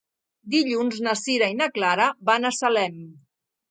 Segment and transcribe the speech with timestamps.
[0.53, 3.03] Dilluns na Sira i na Clara van a Salem.